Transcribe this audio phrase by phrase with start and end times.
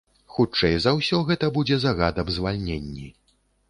[0.37, 3.07] Хутчэй за ўсё, гэта будзе загад аб звальненні.